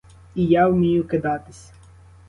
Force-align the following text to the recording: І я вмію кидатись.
І 0.35 0.45
я 0.45 0.67
вмію 0.67 1.07
кидатись. 1.07 1.71